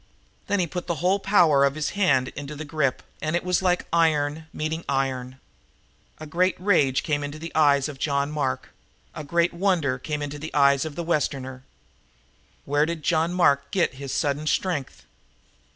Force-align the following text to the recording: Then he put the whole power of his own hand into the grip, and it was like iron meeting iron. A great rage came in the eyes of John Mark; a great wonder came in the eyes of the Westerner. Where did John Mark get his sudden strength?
Then 0.47 0.59
he 0.59 0.65
put 0.65 0.87
the 0.87 0.95
whole 0.95 1.19
power 1.19 1.63
of 1.63 1.75
his 1.75 1.91
own 1.91 1.95
hand 1.97 2.27
into 2.29 2.55
the 2.55 2.65
grip, 2.65 3.03
and 3.21 3.35
it 3.35 3.43
was 3.43 3.61
like 3.61 3.85
iron 3.93 4.47
meeting 4.51 4.83
iron. 4.89 5.39
A 6.19 6.25
great 6.25 6.55
rage 6.59 7.03
came 7.03 7.23
in 7.23 7.29
the 7.29 7.51
eyes 7.53 7.87
of 7.87 7.99
John 7.99 8.31
Mark; 8.31 8.69
a 9.13 9.23
great 9.23 9.53
wonder 9.53 9.99
came 9.99 10.23
in 10.23 10.31
the 10.31 10.55
eyes 10.55 10.85
of 10.85 10.95
the 10.95 11.03
Westerner. 11.03 11.61
Where 12.65 12.87
did 12.87 13.03
John 13.03 13.31
Mark 13.31 13.69
get 13.69 13.93
his 13.93 14.11
sudden 14.11 14.47
strength? 14.47 15.05